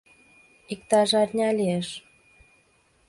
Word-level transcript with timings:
—Иктаж 0.73 1.09
арня 1.21 1.49
лиеш. 1.57 1.87